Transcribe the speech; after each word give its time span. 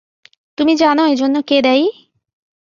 তুমি 0.57 0.73
জান 0.75 0.97
এজন্যে 1.05 1.41
কে 1.43 1.57
দায়ী? 1.61 1.85